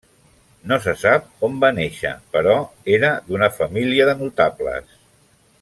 [0.71, 2.57] No se sap on va néixer però
[2.97, 5.01] era d'una família de notables.